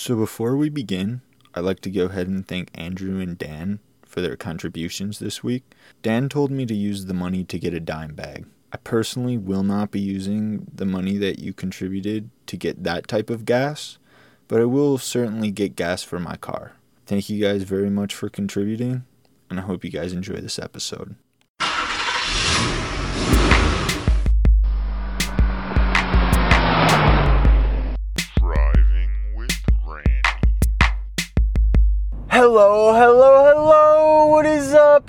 [0.00, 1.20] So before we begin,
[1.52, 5.62] I'd like to go ahead and thank Andrew and Dan for their contributions this week.
[6.00, 8.46] Dan told me to use the money to get a dime bag.
[8.72, 13.28] I personally will not be using the money that you contributed to get that type
[13.28, 13.98] of gas,
[14.48, 16.76] but I will certainly get gas for my car.
[17.04, 19.04] Thank you guys very much for contributing,
[19.50, 21.14] and I hope you guys enjoy this episode.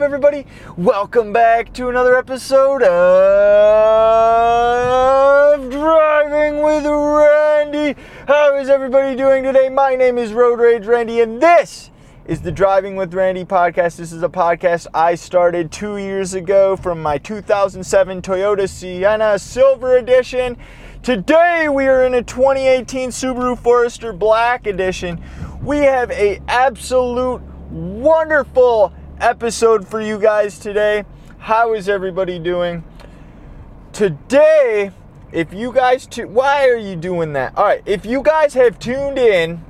[0.01, 0.45] Everybody?
[0.77, 2.89] Welcome back to another episode of
[5.69, 7.95] Driving with Randy.
[8.27, 9.69] How is everybody doing today?
[9.69, 11.91] My name is Road Rage Randy, and this
[12.25, 13.97] is the Driving with Randy podcast.
[13.97, 19.97] This is a podcast I started two years ago from my 2007 Toyota Sienna Silver
[19.97, 20.57] Edition.
[21.03, 25.23] Today we are in a 2018 Subaru Forester Black Edition.
[25.61, 31.05] We have a absolute wonderful episode for you guys today.
[31.37, 32.83] How is everybody doing?
[33.93, 34.91] Today,
[35.31, 37.55] if you guys tu- why are you doing that?
[37.55, 39.63] All right, if you guys have tuned in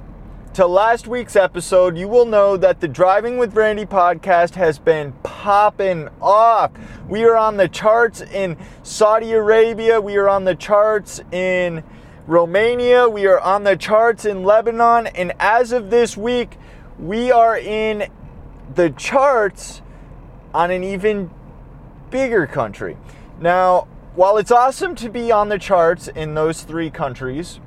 [0.53, 5.11] to last week's episode, you will know that the Driving with Randy podcast has been
[5.21, 6.71] popping off.
[7.09, 11.83] We are on the charts in Saudi Arabia, we are on the charts in
[12.25, 16.57] Romania, we are on the charts in Lebanon, and as of this week,
[16.97, 18.07] we are in
[18.75, 19.81] the charts
[20.53, 21.31] on an even
[22.09, 22.97] bigger country.
[23.39, 27.59] Now, while it's awesome to be on the charts in those three countries,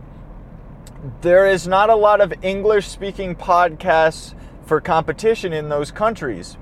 [1.22, 4.34] there is not a lot of English speaking podcasts
[4.66, 6.56] for competition in those countries.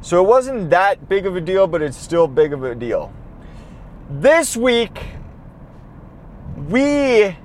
[0.00, 3.12] So it wasn't that big of a deal, but it's still big of a deal.
[4.08, 5.00] This week,
[6.68, 7.36] we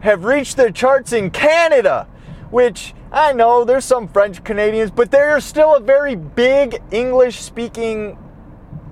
[0.00, 2.08] have reached the charts in Canada,
[2.50, 8.18] which I know there's some French Canadians, but they're still a very big English speaking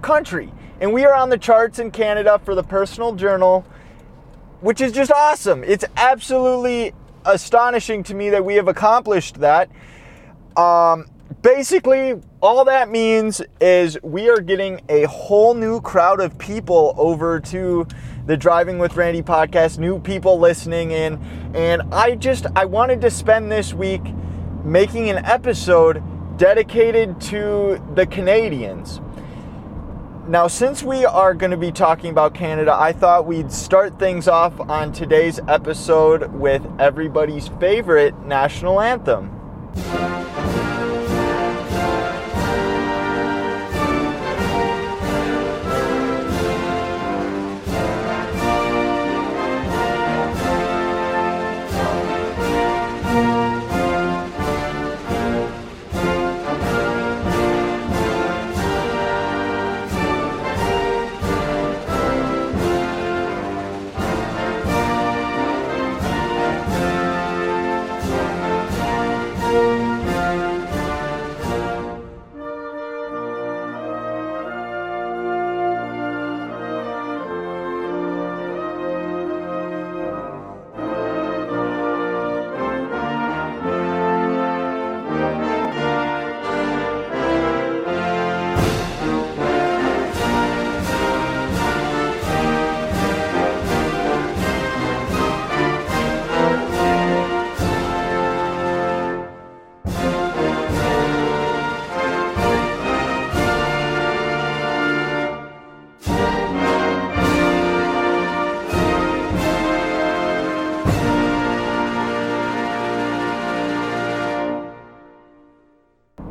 [0.02, 0.52] country.
[0.80, 3.64] And we are on the charts in Canada for the personal journal
[4.60, 5.64] which is just awesome.
[5.64, 6.92] It's absolutely
[7.24, 9.70] astonishing to me that we have accomplished that.
[10.56, 11.06] Um,
[11.42, 17.40] basically, all that means is we are getting a whole new crowd of people over
[17.40, 17.86] to
[18.30, 21.20] the Driving with Randy podcast, new people listening in.
[21.52, 24.02] And I just, I wanted to spend this week
[24.62, 26.00] making an episode
[26.38, 29.00] dedicated to the Canadians.
[30.28, 34.28] Now, since we are going to be talking about Canada, I thought we'd start things
[34.28, 40.09] off on today's episode with everybody's favorite national anthem.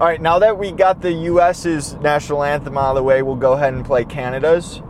[0.09, 3.53] Right, now that we got the US's national anthem out of the way, we'll go
[3.53, 4.81] ahead and play Canada's.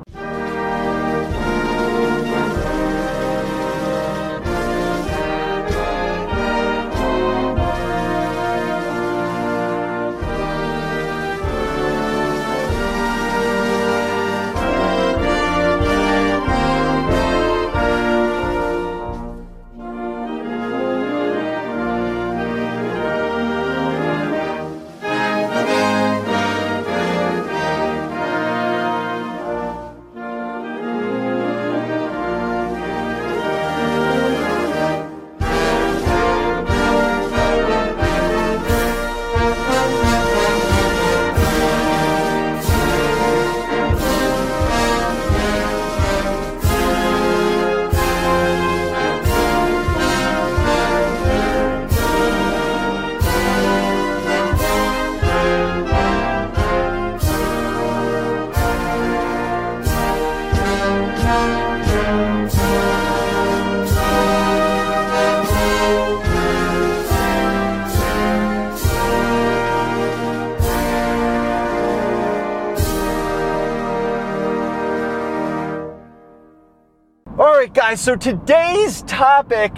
[77.70, 79.72] Right, guys, so today's topic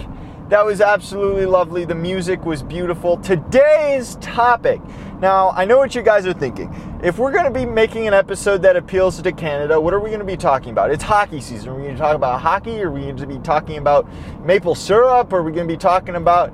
[0.48, 1.84] that was absolutely lovely.
[1.84, 3.18] The music was beautiful.
[3.18, 4.80] Today's topic.
[5.20, 6.74] Now, I know what you guys are thinking.
[7.02, 10.08] If we're going to be making an episode that appeals to Canada, what are we
[10.08, 10.90] going to be talking about?
[10.90, 11.70] It's hockey season.
[11.70, 12.82] Are we going to talk about hockey?
[12.82, 14.06] Are we going to be talking about
[14.44, 15.32] maple syrup?
[15.32, 16.52] Are we going to be talking about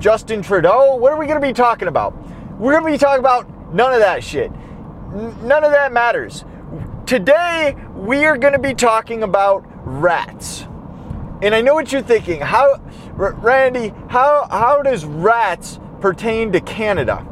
[0.00, 0.96] Justin Trudeau?
[0.96, 2.16] What are we going to be talking about?
[2.58, 4.50] We're going to be talking about none of that shit.
[5.12, 6.44] None of that matters.
[7.06, 10.66] Today, we are going to be talking about rats.
[11.42, 12.40] And I know what you're thinking.
[12.40, 12.80] How,
[13.12, 17.26] Randy, how, how does rats pertain to Canada?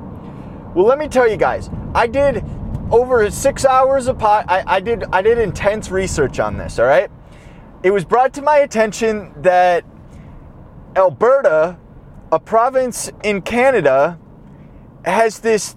[0.75, 1.71] Well, let me tell you guys.
[1.95, 2.45] I did
[2.91, 4.45] over six hours of pot.
[4.49, 6.79] I, I did I did intense research on this.
[6.79, 7.11] All right.
[7.83, 9.85] It was brought to my attention that
[10.95, 11.79] Alberta,
[12.31, 14.19] a province in Canada,
[15.05, 15.77] has this.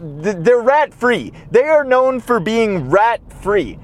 [0.00, 1.32] They're rat free.
[1.50, 3.78] They are known for being rat free.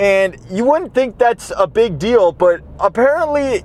[0.00, 3.64] And you wouldn't think that's a big deal, but apparently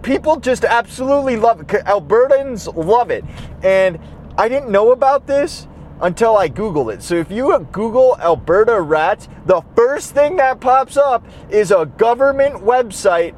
[0.00, 1.66] people just absolutely love it.
[1.66, 3.24] Albertans love it.
[3.64, 3.98] And
[4.38, 5.66] I didn't know about this
[6.00, 7.02] until I Googled it.
[7.02, 12.62] So if you Google Alberta rats, the first thing that pops up is a government
[12.62, 13.34] website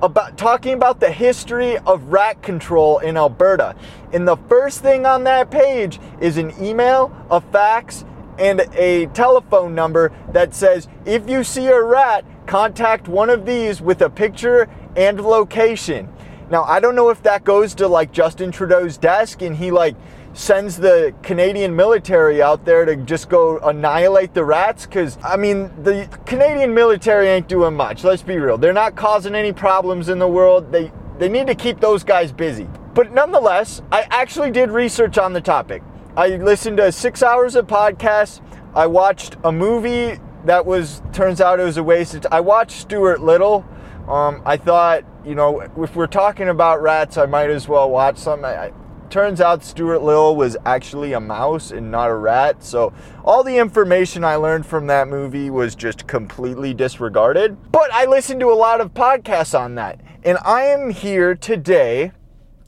[0.00, 3.76] about talking about the history of rat control in Alberta.
[4.14, 8.06] And the first thing on that page is an email, a fax,
[8.40, 13.80] and a telephone number that says if you see a rat, contact one of these
[13.80, 16.08] with a picture and location.
[16.50, 19.94] Now, I don't know if that goes to like Justin Trudeau's desk and he like
[20.32, 25.70] sends the Canadian military out there to just go annihilate the rats cuz I mean,
[25.82, 28.02] the Canadian military ain't doing much.
[28.02, 28.58] Let's be real.
[28.58, 30.72] They're not causing any problems in the world.
[30.72, 32.68] They they need to keep those guys busy.
[32.94, 35.82] But nonetheless, I actually did research on the topic.
[36.16, 38.40] I listened to 6 hours of podcasts.
[38.74, 42.40] I watched a movie that was turns out it was a waste of t- I
[42.40, 43.66] watched Stuart Little.
[44.08, 48.18] Um, I thought, you know, if we're talking about rats, I might as well watch
[48.18, 48.44] some.
[48.44, 48.72] I, I,
[49.10, 52.62] turns out Stuart Little was actually a mouse and not a rat.
[52.62, 52.92] So
[53.24, 57.72] all the information I learned from that movie was just completely disregarded.
[57.72, 60.00] But I listened to a lot of podcasts on that.
[60.22, 62.12] And I am here today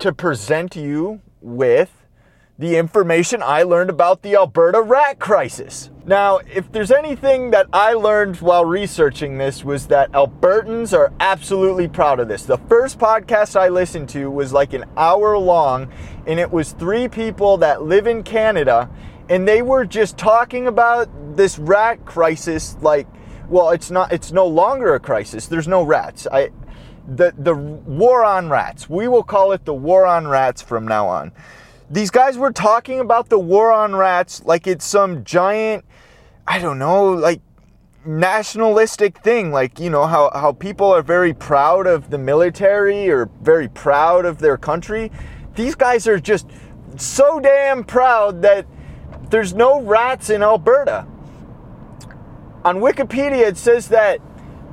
[0.01, 2.02] to present you with
[2.59, 5.91] the information I learned about the Alberta rat crisis.
[6.05, 11.89] Now, if there's anything that I learned while researching this was that Albertans are absolutely
[11.89, 12.45] proud of this.
[12.45, 15.91] The first podcast I listened to was like an hour long
[16.27, 18.91] and it was three people that live in Canada
[19.29, 23.07] and they were just talking about this rat crisis like
[23.49, 25.47] well, it's not it's no longer a crisis.
[25.47, 26.27] There's no rats.
[26.31, 26.51] I
[27.07, 28.89] the the war on rats.
[28.89, 31.33] We will call it the war on rats from now on.
[31.93, 35.85] These guys were talking about the war on rats like it's some giant,
[36.47, 37.43] I don't know, like
[38.07, 39.53] nationalistic thing.
[39.53, 44.25] Like, you know, how, how people are very proud of the military or very proud
[44.25, 45.13] of their country.
[45.55, 46.47] These guys are just
[46.97, 48.67] so damn proud that
[49.29, 51.07] there's no rats in Alberta.
[52.65, 54.19] On Wikipedia, it says that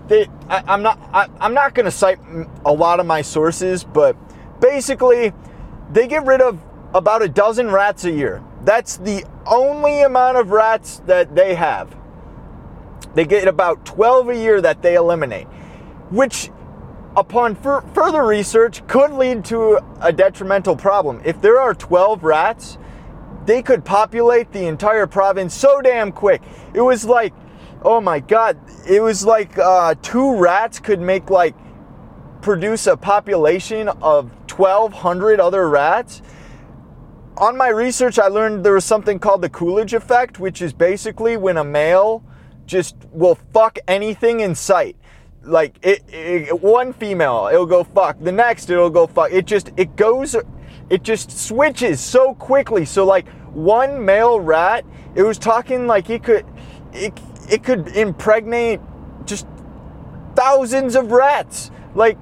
[0.08, 2.20] they, I, I'm not, I, I'm not going to cite
[2.64, 4.16] a lot of my sources, but
[4.62, 5.34] basically,
[5.92, 6.62] they get rid of
[6.94, 8.44] about a dozen rats a year.
[8.64, 11.96] That's the only amount of rats that they have.
[13.16, 15.48] They get about 12 a year that they eliminate,
[16.10, 16.52] which,
[17.16, 21.22] upon fur- further research, could lead to a detrimental problem.
[21.24, 22.78] If there are 12 rats,
[23.46, 26.42] they could populate the entire province so damn quick.
[26.74, 27.34] It was like,
[27.82, 31.56] oh my god, it was like uh, two rats could make like
[32.42, 36.22] produce a population of 1,200 other rats
[37.40, 41.38] on my research, I learned there was something called the Coolidge effect, which is basically
[41.38, 42.24] when a male
[42.66, 44.98] just will fuck anything in sight.
[45.44, 48.20] Like it, it, one female, it'll go fuck.
[48.20, 49.32] The next, it'll go fuck.
[49.32, 50.36] It just it goes,
[50.90, 52.84] it just switches so quickly.
[52.84, 56.46] So like one male rat, it was talking like it could,
[56.92, 57.18] it
[57.50, 58.82] it could impregnate
[59.26, 59.48] just
[60.36, 61.72] thousands of rats.
[61.96, 62.18] Like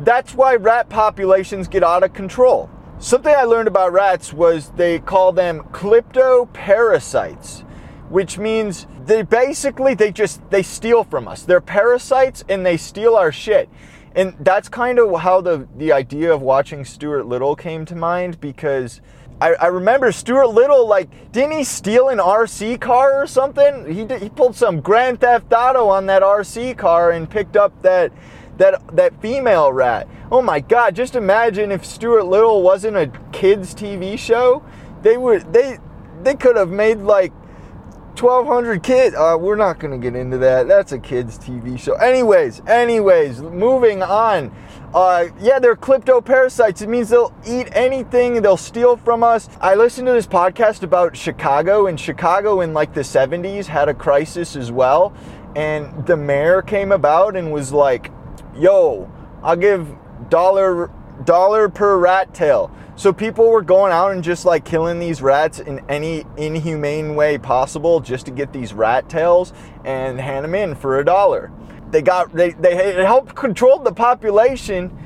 [0.00, 2.68] that's why rat populations get out of control.
[3.02, 7.62] Something I learned about rats was they call them kleptoparasites,
[8.10, 11.40] which means they basically they just they steal from us.
[11.42, 13.70] They're parasites and they steal our shit.
[14.14, 18.38] And that's kind of how the the idea of watching Stuart Little came to mind
[18.38, 19.00] because
[19.40, 23.90] I, I remember Stuart Little like didn't he steal an RC car or something?
[23.90, 27.80] He did, he pulled some Grand Theft Auto on that RC car and picked up
[27.80, 28.12] that
[28.60, 30.06] that that female rat.
[30.30, 34.62] Oh my god, just imagine if Stuart Little wasn't a kids TV show.
[35.02, 35.78] They would they
[36.22, 37.32] they could have made like
[38.20, 39.16] 1200 kids.
[39.16, 40.68] Uh, we're not going to get into that.
[40.68, 41.94] That's a kids' TV show.
[41.94, 44.54] Anyways, anyways, moving on.
[44.92, 46.82] Uh, yeah, they're kleptoparasites.
[46.82, 49.48] It means they'll eat anything, they'll steal from us.
[49.60, 53.94] I listened to this podcast about Chicago, and Chicago in like the 70s had a
[53.94, 55.14] crisis as well.
[55.56, 58.10] And the mayor came about and was like,
[58.56, 59.10] yo,
[59.42, 59.88] I'll give
[60.28, 60.90] dollar
[61.24, 62.70] dollar per rat tail.
[62.96, 67.38] So people were going out and just like killing these rats in any inhumane way
[67.38, 69.52] possible just to get these rat tails
[69.84, 71.50] and hand them in for a dollar.
[71.90, 74.96] They got they they helped control the population.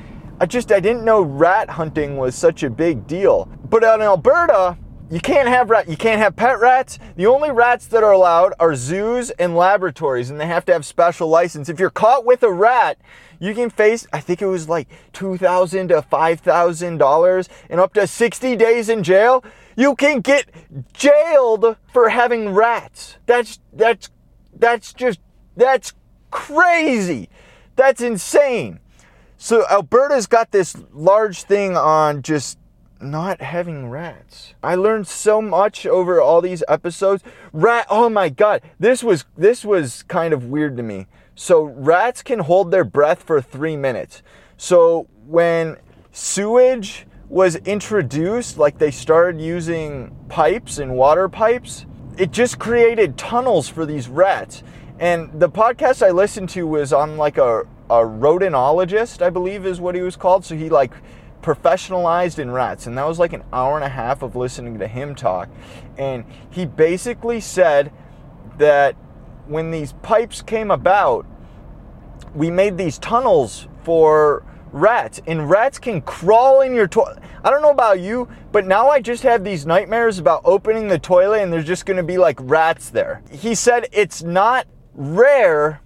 [0.41, 3.49] I just I didn't know rat hunting was such a big deal.
[3.71, 4.77] But in Alberta,
[5.15, 6.99] you can't have rat you can't have pet rats.
[7.15, 10.85] The only rats that are allowed are zoos and laboratories and they have to have
[10.85, 11.69] special license.
[11.69, 12.99] If you're caught with a rat,
[13.39, 18.57] you can face I think it was like 2,000 to $5,000 and up to 60
[18.57, 19.45] days in jail.
[19.77, 20.47] You can get
[20.93, 23.19] jailed for having rats.
[23.27, 24.11] That's that's
[24.59, 25.21] that's just
[25.57, 25.93] that's
[26.33, 27.29] crazy.
[27.77, 28.81] That's insane.
[29.37, 32.59] So Alberta's got this large thing on just
[33.05, 34.55] not having rats.
[34.63, 37.23] I learned so much over all these episodes.
[37.53, 38.63] Rat oh my god.
[38.79, 41.07] This was this was kind of weird to me.
[41.35, 44.23] So rats can hold their breath for 3 minutes.
[44.57, 45.77] So when
[46.13, 53.69] sewage was introduced, like they started using pipes and water pipes, it just created tunnels
[53.69, 54.63] for these rats.
[54.99, 59.81] And the podcast I listened to was on like a, a rodentologist, I believe is
[59.81, 60.45] what he was called.
[60.45, 60.93] So he like
[61.45, 62.87] professionalized in rats.
[62.87, 65.51] And that was like an hour and a half of listening to him talk.
[65.99, 67.93] And he basically said
[68.57, 68.97] that
[69.47, 71.27] when these pipes came about,
[72.35, 77.19] we made these tunnels for rats, and rats can crawl in your toilet.
[77.45, 80.99] I don't know about you, but now I just have these nightmares about opening the
[80.99, 83.23] toilet and there's just gonna be like rats there.
[83.31, 85.83] He said it's not rare,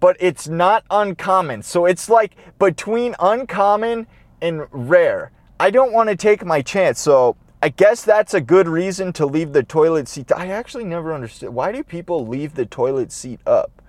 [0.00, 1.62] but it's not uncommon.
[1.62, 4.06] So it's like between uncommon
[4.42, 5.30] and rare.
[5.58, 7.00] I don't want to take my chance.
[7.00, 10.32] So I guess that's a good reason to leave the toilet seat.
[10.32, 13.80] I actually never understood why do people leave the toilet seat up?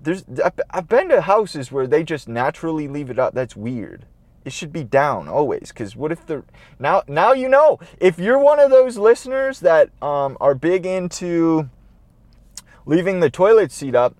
[0.00, 3.34] There's I've- been to houses where they just naturally leave it up.
[3.34, 4.04] That's weird.
[4.44, 5.72] It should be down always.
[5.72, 6.42] Cause what if the
[6.78, 11.70] now now you know if you're one of those listeners that um, are big into
[12.84, 14.16] leaving the toilet seat up,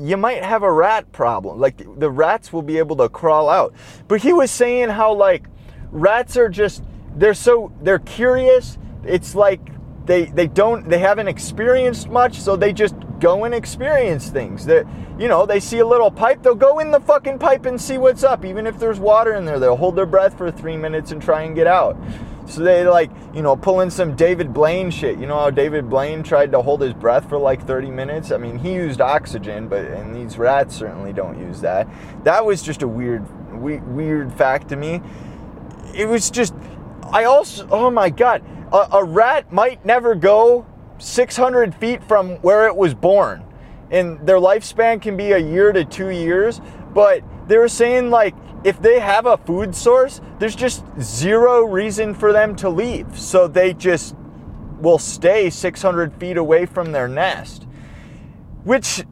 [0.00, 1.58] you might have a rat problem.
[1.58, 3.74] Like the rats will be able to crawl out.
[4.08, 5.46] But he was saying how like
[5.90, 6.82] rats are just
[7.16, 8.78] they're so they're curious.
[9.04, 9.60] It's like
[10.06, 14.66] they they don't they haven't experienced much, so they just go and experience things.
[14.66, 14.86] That
[15.18, 17.98] you know, they see a little pipe, they'll go in the fucking pipe and see
[17.98, 18.44] what's up.
[18.44, 21.42] Even if there's water in there, they'll hold their breath for three minutes and try
[21.42, 21.96] and get out.
[22.46, 25.18] So they like, you know, pull in some David Blaine shit.
[25.18, 28.30] You know how David Blaine tried to hold his breath for like 30 minutes?
[28.32, 31.88] I mean, he used oxygen, but and these rats certainly don't use that.
[32.24, 33.24] That was just a weird
[33.60, 35.00] we, weird fact to me.
[35.94, 36.54] It was just
[37.10, 40.66] I also oh my god, a, a rat might never go
[40.98, 43.42] 600 feet from where it was born.
[43.90, 46.60] And their lifespan can be a year to 2 years,
[46.92, 52.14] but they were saying like if they have a food source, there's just zero reason
[52.14, 53.18] for them to leave.
[53.18, 54.16] So they just
[54.80, 57.66] will stay 600 feet away from their nest.
[58.64, 59.04] Which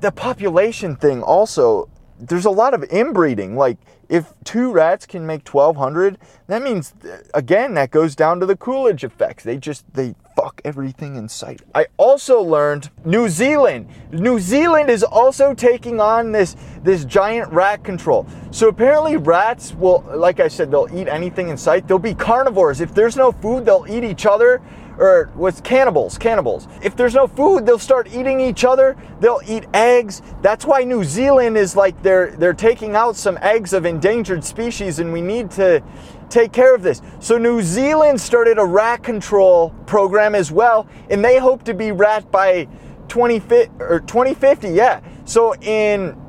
[0.00, 1.88] the population thing also,
[2.18, 3.56] there's a lot of inbreeding.
[3.56, 6.94] Like if two rats can make 1200, that means
[7.34, 9.44] again that goes down to the Coolidge effects.
[9.44, 11.62] They just they fuck everything in sight.
[11.74, 13.88] I also learned New Zealand.
[14.12, 18.26] New Zealand is also taking on this this giant rat control.
[18.50, 21.88] So apparently rats will like I said they'll eat anything in sight.
[21.88, 22.80] They'll be carnivores.
[22.80, 24.62] If there's no food, they'll eat each other
[24.98, 26.68] or what's cannibals, cannibals.
[26.82, 28.96] If there's no food, they'll start eating each other.
[29.20, 30.22] They'll eat eggs.
[30.42, 34.98] That's why New Zealand is like they're they're taking out some eggs of endangered species
[34.98, 35.82] and we need to
[36.28, 37.02] take care of this.
[37.20, 41.92] So New Zealand started a rat control program as well and they hope to be
[41.92, 42.66] rat by
[43.08, 45.00] 2050 or 2050, yeah.
[45.24, 46.20] So in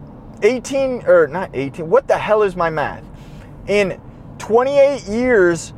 [0.43, 3.03] 18 or not 18, what the hell is my math?
[3.67, 3.99] In
[4.37, 5.73] 28 years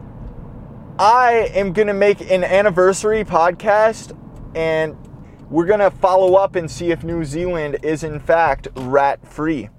[1.00, 4.18] I am going to make an anniversary podcast
[4.54, 4.98] and
[5.50, 9.70] we're going to follow up and see if New Zealand is in fact rat free.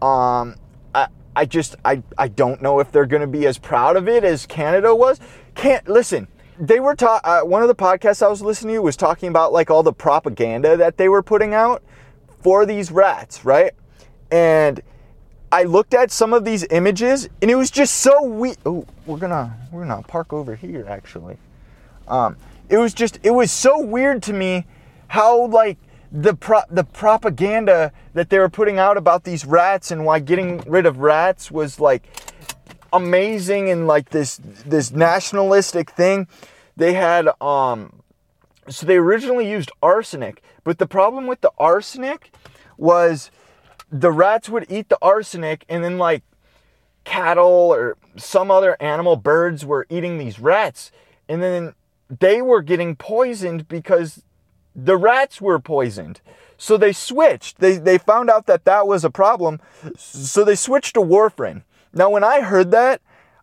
[0.00, 0.56] Um,
[0.94, 4.08] I, I just, I, I don't know if they're going to be as proud of
[4.08, 5.20] it as Canada was.
[5.54, 6.26] Can't, listen,
[6.58, 9.52] they were ta- uh, one of the podcasts I was listening to was talking about
[9.52, 11.82] like all the propaganda that they were putting out
[12.40, 13.72] for these rats, right?
[14.30, 14.80] And
[15.52, 18.58] I looked at some of these images and it was just so weird.
[18.66, 21.38] Oh, we're gonna we're gonna park over here actually.
[22.08, 22.36] Um,
[22.68, 24.66] it was just it was so weird to me
[25.08, 25.78] how like
[26.10, 30.58] the pro- the propaganda that they were putting out about these rats and why getting
[30.66, 32.06] rid of rats was like
[32.92, 36.26] amazing and like this this nationalistic thing.
[36.76, 38.02] They had um
[38.68, 42.32] so they originally used arsenic, but the problem with the arsenic
[42.76, 43.30] was
[43.90, 46.22] the rats would eat the arsenic and then like
[47.04, 50.90] cattle or some other animal birds were eating these rats.
[51.28, 51.74] And then
[52.08, 54.22] they were getting poisoned because
[54.74, 56.20] the rats were poisoned.
[56.58, 57.58] So they switched.
[57.58, 59.60] They, they found out that that was a problem.
[59.96, 61.62] So they switched to warfarin.
[61.92, 63.00] Now when i heard that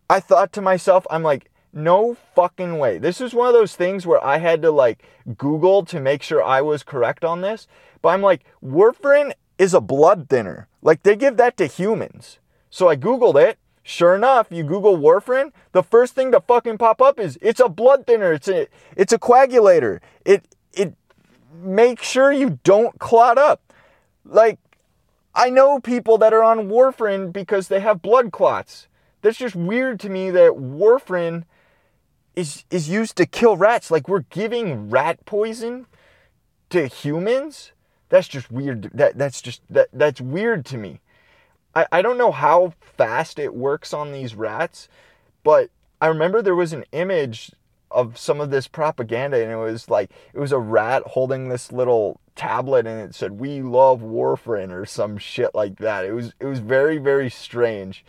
[0.08, 2.98] i thought to myself i'm like no fucking way.
[2.98, 5.04] This is one of those things where i had to like
[5.36, 7.66] google to make sure i was correct on this.
[8.00, 12.38] But i'm like warfarin is a blood thinner like they give that to humans
[12.74, 13.60] so I Googled it.
[13.84, 17.68] Sure enough, you Google warfarin, the first thing to fucking pop up is it's a
[17.68, 18.32] blood thinner.
[18.32, 20.00] It's a it's a coagulator.
[20.24, 20.96] It it
[21.52, 23.72] makes sure you don't clot up.
[24.24, 24.58] Like
[25.36, 28.88] I know people that are on warfarin because they have blood clots.
[29.22, 31.44] That's just weird to me that warfarin
[32.34, 33.88] is is used to kill rats.
[33.88, 35.86] Like we're giving rat poison
[36.70, 37.70] to humans.
[38.08, 38.90] That's just weird.
[38.94, 41.00] That that's just that that's weird to me.
[41.74, 44.88] I, I don't know how fast it works on these rats,
[45.42, 45.70] but
[46.00, 47.50] I remember there was an image
[47.90, 51.70] of some of this propaganda and it was like it was a rat holding this
[51.70, 56.04] little tablet and it said we love warfarin or some shit like that.
[56.04, 58.04] It was it was very very strange.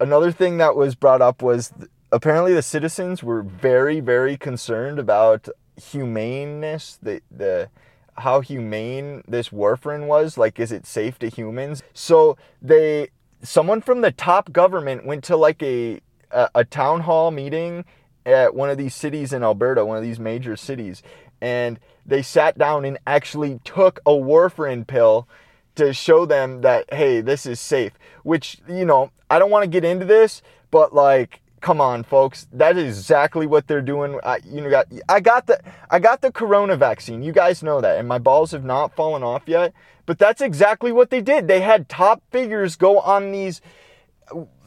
[0.00, 4.98] Another thing that was brought up was th- apparently the citizens were very very concerned
[4.98, 7.68] about humaneness, the the
[8.16, 11.82] how humane this warfarin was like is it safe to humans?
[11.92, 13.08] So they
[13.42, 16.00] someone from the top government went to like a
[16.30, 17.84] a, a town hall meeting
[18.26, 21.02] at one of these cities in Alberta one of these major cities
[21.40, 25.28] and they sat down and actually took a warfarin pill
[25.74, 29.70] to show them that hey this is safe which you know I don't want to
[29.70, 32.46] get into this but like come on folks.
[32.52, 34.20] That is exactly what they're doing.
[34.22, 35.58] I, you know got I got the
[35.90, 37.22] I got the corona vaccine.
[37.22, 37.98] You guys know that.
[37.98, 39.72] And my balls have not fallen off yet.
[40.04, 41.48] But that's exactly what they did.
[41.48, 43.62] They had top figures go on these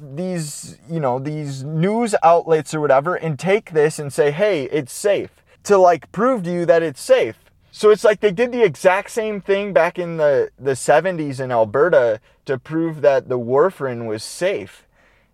[0.01, 4.91] these you know these news outlets or whatever and take this and say hey it's
[4.91, 5.43] safe.
[5.65, 7.38] To like prove to you that it's safe.
[7.71, 11.51] So it's like they did the exact same thing back in the the 70s in
[11.51, 14.88] Alberta to prove that the warfarin was safe.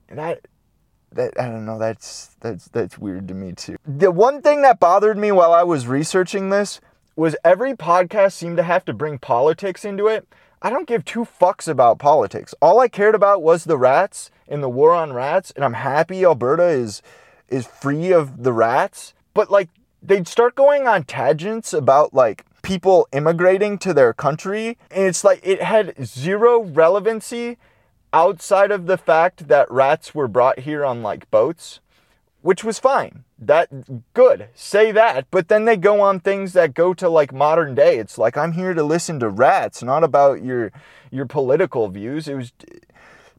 [0.09, 0.45] And that
[1.15, 3.77] that I don't know, that's that's that's weird to me too.
[3.85, 6.79] The one thing that bothered me while I was researching this
[7.15, 10.27] was every podcast seemed to have to bring politics into it.
[10.61, 12.55] I don't give two fucks about politics.
[12.61, 16.23] All I cared about was the rats and the war on rats, and I'm happy
[16.23, 17.01] Alberta is
[17.49, 19.13] is free of the rats.
[19.33, 19.69] But like
[20.01, 25.41] they'd start going on tangents about like people immigrating to their country, and it's like
[25.43, 27.57] it had zero relevancy
[28.13, 31.79] outside of the fact that rats were brought here on like boats,
[32.41, 33.23] which was fine.
[33.39, 34.47] That good.
[34.53, 35.25] Say that.
[35.31, 37.97] But then they go on things that go to like modern day.
[37.97, 40.71] It's like I'm here to listen to rats, not about your
[41.11, 42.27] your political views.
[42.27, 42.53] It was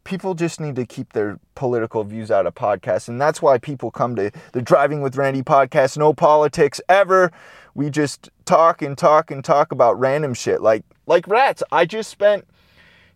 [0.04, 3.90] people just need to keep their political views out of podcasts and that's why people
[3.90, 7.32] come to the driving with randy podcast no politics ever
[7.74, 12.10] we just talk and talk and talk about random shit like like rats i just
[12.10, 12.46] spent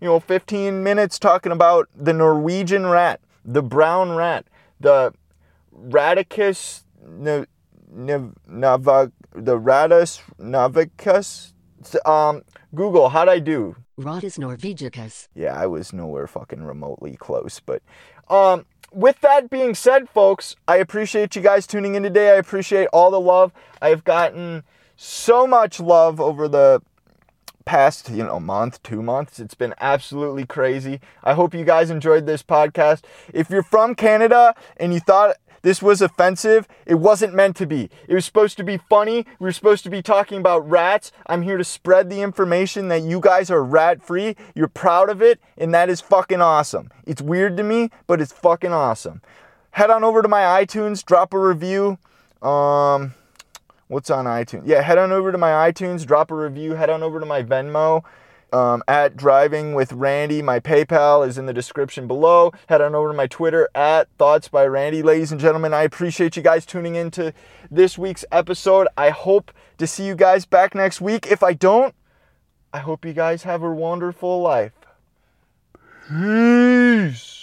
[0.01, 4.47] you know, 15 minutes talking about the Norwegian rat, the brown rat,
[4.81, 5.13] the
[5.77, 7.47] Radicus n-
[7.97, 11.53] n- nava, the Radus navicus.
[12.05, 12.43] Um,
[12.75, 13.77] Google, how'd I do?
[13.99, 15.29] Rattus norvegicus.
[15.35, 17.83] Yeah, I was nowhere fucking remotely close, but
[18.29, 22.31] um with that being said, folks, I appreciate you guys tuning in today.
[22.31, 23.53] I appreciate all the love.
[23.83, 24.63] I've gotten
[24.97, 26.81] so much love over the
[27.69, 29.39] past, you know, month, two months.
[29.39, 31.01] It's been absolutely crazy.
[31.23, 33.03] I hope you guys enjoyed this podcast.
[33.35, 37.91] If you're from Canada and you thought this was offensive, it wasn't meant to be.
[38.09, 39.27] It was supposed to be funny.
[39.39, 41.13] We were supposed to be talking about rats.
[41.27, 44.35] I'm here to spread the information that you guys are rat free.
[44.55, 46.91] You're proud of it, and that is fucking awesome.
[47.07, 49.21] It's weird to me, but it's fucking awesome.
[49.73, 51.99] Head on over to my iTunes, drop a review.
[52.41, 53.13] Um,
[53.89, 54.63] what's on iTunes?
[54.65, 56.75] Yeah, head on over to my iTunes, drop a review.
[56.75, 58.05] Head on over to my Venmo
[58.53, 60.43] um, at Driving with Randy.
[60.43, 62.53] My PayPal is in the description below.
[62.69, 65.03] Head on over to my Twitter at Thoughts by Randy.
[65.03, 67.33] Ladies and gentlemen, I appreciate you guys tuning in to
[67.71, 68.89] this week's episode.
[68.97, 71.27] I hope to see you guys back next week.
[71.31, 71.95] If I don't,
[72.73, 74.73] I hope you guys have a wonderful life.
[76.09, 77.38] Peace.